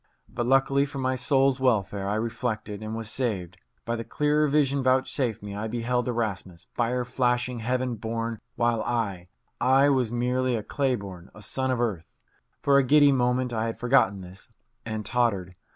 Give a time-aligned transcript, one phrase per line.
[0.27, 3.57] But, luckily for my soul's welfare, I reflected and was saved.
[3.85, 9.27] By the clearer vision vouchsafed me, I beheld Erasmus, fire flashing, heaven born, while I
[9.59, 12.17] I was merely a clay born, a son of earth.
[12.63, 14.49] For a giddy moment I had forgotten this,
[14.87, 15.53] and tottered.